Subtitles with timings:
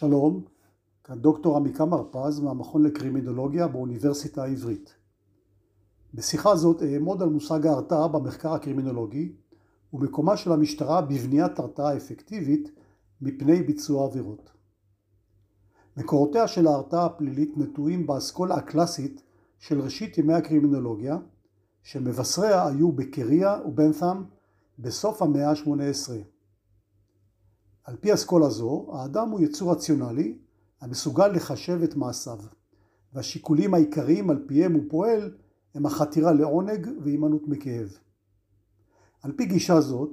[0.00, 0.42] שלום,
[1.04, 4.94] כאן דוקטור עמיקה מרפז מהמכון לקרימינולוגיה באוניברסיטה העברית.
[6.14, 9.32] בשיחה זאת אעמוד על מושג ההרתעה במחקר הקרימינולוגי
[9.92, 12.70] ומקומה של המשטרה בבניית הרתעה אפקטיבית
[13.20, 14.50] מפני ביצוע עבירות.
[15.96, 19.22] מקורותיה של ההרתעה הפלילית נטועים באסכולה הקלאסית
[19.58, 21.18] של ראשית ימי הקרימינולוגיה,
[21.82, 24.24] שמבשריה היו בקריה ובנת'ם
[24.78, 26.10] בסוף המאה ה-18.
[27.90, 30.38] על פי אסכולה זו, האדם הוא יצור רציונלי
[30.80, 32.38] המסוגל לחשב את מעשיו,
[33.12, 35.36] והשיקולים העיקריים על פיהם הוא פועל
[35.74, 37.98] הם החתירה לעונג והימנעות מכאב.
[39.22, 40.10] על פי גישה זאת,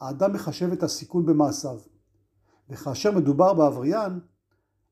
[0.00, 1.78] האדם מחשב את הסיכון במעשיו,
[2.70, 4.20] וכאשר מדובר בעבריין,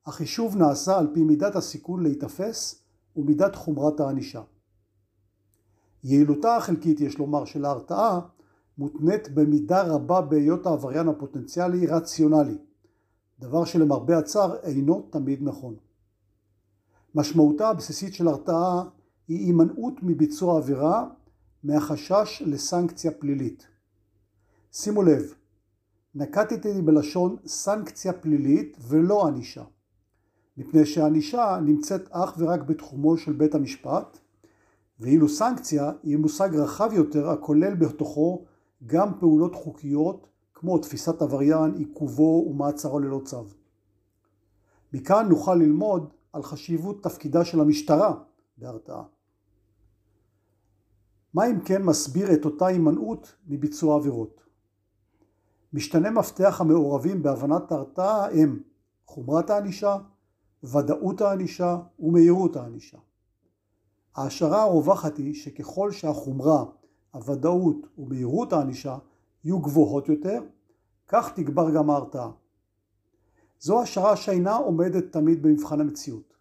[0.06, 2.82] החישוב נעשה על פי מידת הסיכון להיתפס
[3.16, 4.42] ומידת חומרת הענישה.
[6.04, 8.20] יעילותה החלקית, יש לומר, של ההרתעה
[8.78, 12.58] מותנית במידה רבה בהיות העבריין הפוטנציאלי רציונלי,
[13.38, 15.76] דבר שלמרבה הצער אינו תמיד נכון.
[17.14, 18.82] משמעותה הבסיסית של הרתעה
[19.28, 21.08] היא הימנעות מביצוע עבירה
[21.64, 23.66] מהחשש לסנקציה פלילית.
[24.72, 25.34] שימו לב,
[26.14, 29.64] נקטתי בלשון סנקציה פלילית ולא ענישה,
[30.56, 34.18] מפני שהענישה נמצאת אך ורק בתחומו של בית המשפט,
[35.00, 38.44] ואילו סנקציה היא מושג רחב יותר הכולל בתוכו
[38.86, 43.44] גם פעולות חוקיות כמו תפיסת עבריין, עיכובו ומעצרו ללא צו.
[44.92, 48.14] מכאן נוכל ללמוד על חשיבות תפקידה של המשטרה
[48.58, 49.02] בהרתעה.
[51.34, 54.44] מה אם כן מסביר את אותה הימנעות מביצוע עבירות?
[55.72, 58.62] משתנה מפתח המעורבים בהבנת ההרתעה הם
[59.06, 59.96] חומרת הענישה,
[60.64, 62.98] ודאות הענישה ומהירות הענישה.
[64.16, 66.64] ההשערה הרווחת היא שככל שהחומרה
[67.14, 68.96] הוודאות ומהירות הענישה
[69.44, 70.42] יהיו גבוהות יותר,
[71.08, 72.30] כך תגבר גם ההרתעה.
[73.60, 76.34] זו השערה שאינה עומדת תמיד במבחן המציאות.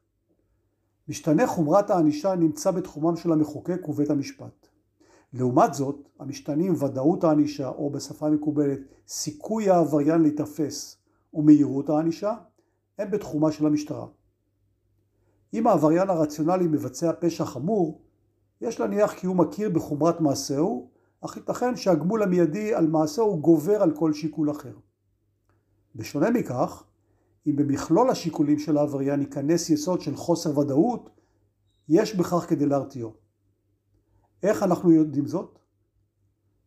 [1.08, 4.68] משתנה חומרת הענישה נמצא בתחומם של המחוקק ובית המשפט.
[5.34, 10.98] לעומת זאת, המשתנים ודאות הענישה, או בשפה מקובלת סיכוי העבריין להיתפס
[11.34, 12.36] ומהירות הענישה,
[12.98, 14.08] הם בתחומה של המשטרה.
[15.54, 18.02] אם העבריין הרציונלי מבצע פשע חמור,
[18.64, 20.90] יש להניח כי הוא מכיר בחומרת מעשהו,
[21.22, 24.74] אך ייתכן שהגמול המיידי על מעשהו גובר על כל שיקול אחר.
[25.96, 26.84] בשונה מכך,
[27.48, 31.10] אם במכלול השיקולים של העבריין ייכנס יסוד של חוסר ודאות,
[31.90, 33.14] יש בכך כדי להרתיעו.
[34.44, 35.60] איך אנחנו יודעים זאת?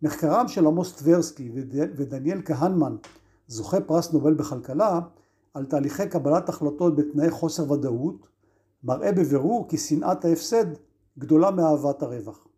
[0.03, 1.51] מחקרם של עמוס טברסקי
[1.97, 2.97] ודניאל כהנמן,
[3.47, 5.01] זוכה פרס נובל בכלכלה,
[5.55, 8.28] על תהליכי קבלת החלטות בתנאי חוסר ודאות,
[8.84, 10.67] מראה בבירור כי שנאת ההפסד
[11.19, 12.49] גדולה מאהבת הרווח.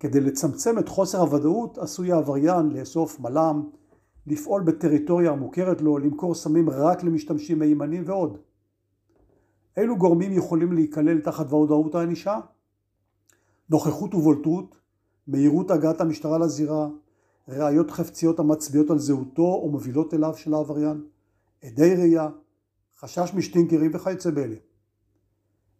[0.00, 3.68] כדי לצמצם את חוסר הוודאות עשוי העבריין לאסוף מלם,
[4.26, 8.38] לפעול בטריטוריה המוכרת לו, למכור סמים רק למשתמשים מהימנים ועוד.
[9.76, 12.40] אילו גורמים יכולים להיכלל תחת ודאות הענישה?
[13.70, 14.76] נוכחות ובולטות,
[15.26, 16.88] מהירות הגעת המשטרה לזירה,
[17.48, 21.04] ראיות חפציות המצביעות על זהותו או מובילות אליו של העבריין,
[21.64, 22.28] עדי ראייה,
[22.98, 24.56] חשש משטינקרים וכיוצא באלה.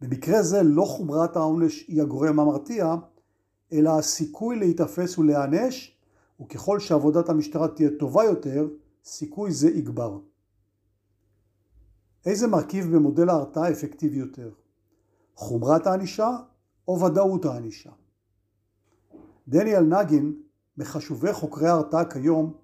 [0.04, 2.94] במקרה זה לא חומרת העונש היא הגורם המרתיע,
[3.72, 5.96] אלא הסיכוי להיתפס ולהיענש,
[6.40, 8.68] וככל שעבודת המשטרה תהיה טובה יותר,
[9.04, 10.18] סיכוי זה יגבר.
[12.26, 14.50] איזה מרכיב במודל ההרתעה אפקטיבי יותר?
[15.34, 16.30] חומרת הענישה
[16.88, 17.90] או ודאות הענישה?
[19.48, 20.42] דניאל נגין,
[20.78, 22.54] מחשובי חוקרי ההרתעה כיום,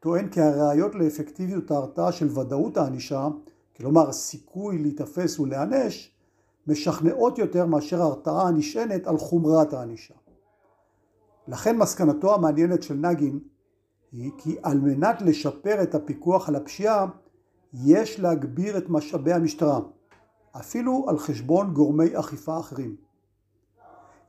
[0.00, 3.28] טוען כי הראיות לאפקטיביות ההרתעה של ודאות הענישה,
[3.76, 6.13] כלומר סיכוי להיתפס ולהיענש,
[6.66, 10.14] משכנעות יותר מאשר הרתעה הנשענת על חומרת הענישה.
[11.48, 13.38] לכן מסקנתו המעניינת של נגין
[14.12, 17.06] היא כי על מנת לשפר את הפיקוח על הפשיעה
[17.74, 19.80] יש להגביר את משאבי המשטרה,
[20.56, 22.96] אפילו על חשבון גורמי אכיפה אחרים.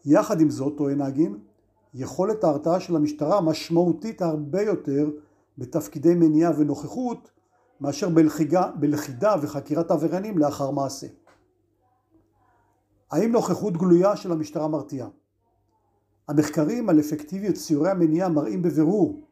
[0.05, 1.37] יחד עם זאת, טוען נגין,
[1.93, 5.09] יכולת ההרתעה של המשטרה משמעותית הרבה יותר
[5.57, 7.31] בתפקידי מניעה ונוכחות
[7.81, 11.07] מאשר בלכידה, בלכידה וחקירת עבריינים לאחר מעשה.
[13.11, 15.09] האם נוכחות גלויה של המשטרה מרתיעה?
[16.27, 19.27] המחקרים על אפקטיביות ציורי המניעה מראים בבירור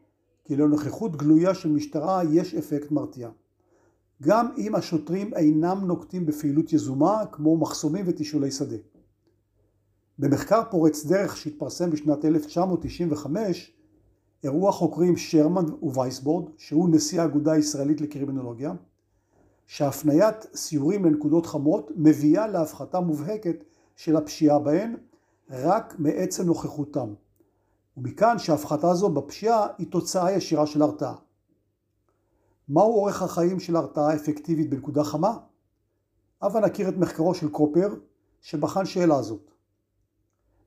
[0.45, 3.29] כי לנוכחות גלויה של משטרה יש אפקט מרתיע.
[4.21, 8.75] גם אם השוטרים אינם נוקטים בפעילות יזומה כמו מחסומים ותשאולי שדה.
[10.19, 13.73] במחקר פורץ דרך שהתפרסם בשנת 1995
[14.43, 18.73] הראו החוקרים שרמן ווייסבורד, שהוא נשיא האגודה הישראלית לקרימינולוגיה,
[19.65, 23.63] שהפניית סיורים לנקודות חמות מביאה להפחתה מובהקת
[23.95, 24.95] של הפשיעה בהן
[25.49, 27.13] רק מעצם נוכחותם.
[27.97, 31.15] ומכאן שההפחתה זו בפשיעה היא תוצאה ישירה של הרתעה.
[32.69, 35.37] מהו אורך החיים של הרתעה אפקטיבית בנקודה חמה?
[36.41, 37.95] הבה נכיר את מחקרו של קופר
[38.41, 39.51] שבחן שאלה זאת.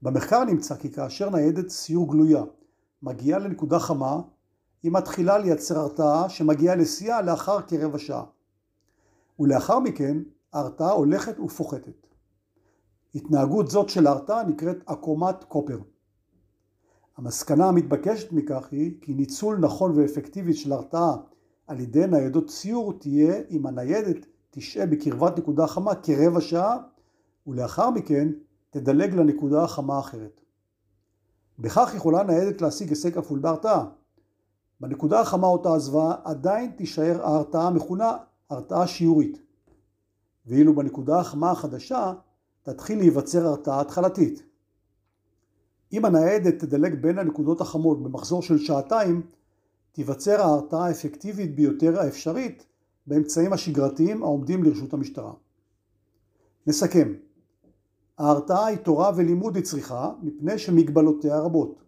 [0.03, 2.43] במחקר נמצא כי כאשר ניידת סיור גלויה
[3.03, 4.21] מגיעה לנקודה חמה,
[4.83, 8.25] היא מתחילה לייצר הרתעה שמגיעה לשיאה לאחר כרבע שעה.
[9.39, 10.19] ולאחר מכן
[10.53, 12.07] ההרתעה הולכת ופוחתת.
[13.15, 15.79] התנהגות זאת של ההרתעה נקראת עקומת קופר.
[17.17, 21.17] המסקנה המתבקשת מכך היא כי ניצול נכון ואפקטיבי של הרתעה
[21.67, 26.77] על ידי ניידות ציור תהיה אם הניידת תשהה בקרבת נקודה חמה כרבע שעה
[27.47, 28.29] ולאחר מכן
[28.71, 30.41] תדלג לנקודה החמה האחרת.
[31.59, 33.87] בכך יכולה ניידת להשיג הישג כפול בהרתעה.
[34.81, 38.17] בנקודה החמה אותה עזבה עדיין תישאר ההרתעה המכונה
[38.51, 39.39] הרתעה שיעורית.
[40.47, 42.13] ואילו בנקודה החמה החדשה
[42.63, 44.43] תתחיל להיווצר הרתעה התחלתית.
[45.93, 49.23] אם הניידת תדלג בין הנקודות החמות במחזור של שעתיים,
[49.93, 52.67] תיווצר ההרתעה האפקטיבית ביותר האפשרית
[53.07, 55.33] באמצעים השגרתיים העומדים לרשות המשטרה.
[56.67, 57.13] נסכם,
[58.19, 61.83] ההרתעה היא תורה ולימוד היא צריכה מפני שמגבלותיה רבות.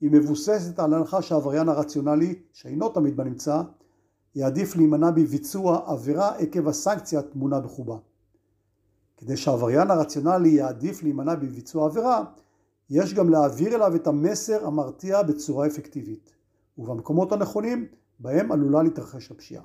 [0.00, 3.62] היא מבוססת על הנחה שהעבריין הרציונלי, שאינו תמיד בנמצא,
[4.34, 7.96] יעדיף להימנע בביצוע עבירה עקב הסנקציה הטמונה בחובה.
[9.16, 12.24] כדי שהעבריין הרציונלי יעדיף להימנע בביצוע עבירה,
[12.90, 16.32] יש גם להעביר אליו את המסר המרתיע בצורה אפקטיבית,
[16.78, 17.86] ובמקומות הנכונים
[18.18, 19.64] בהם עלולה להתרחש הפשיעה.